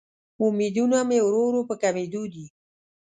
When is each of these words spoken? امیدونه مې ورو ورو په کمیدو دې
امیدونه 0.45 0.97
مې 1.09 1.19
ورو 1.23 1.41
ورو 1.47 1.61
په 1.69 1.75
کمیدو 1.81 2.23
دې 2.33 2.45